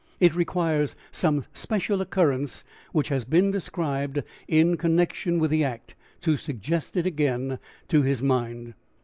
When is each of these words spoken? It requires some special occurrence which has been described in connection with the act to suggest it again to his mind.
It 0.19 0.33
requires 0.33 0.95
some 1.11 1.45
special 1.53 2.01
occurrence 2.01 2.63
which 2.91 3.09
has 3.09 3.23
been 3.23 3.51
described 3.51 4.23
in 4.47 4.75
connection 4.75 5.37
with 5.37 5.51
the 5.51 5.63
act 5.63 5.93
to 6.21 6.37
suggest 6.37 6.97
it 6.97 7.05
again 7.05 7.59
to 7.89 8.01
his 8.01 8.23
mind. 8.23 8.73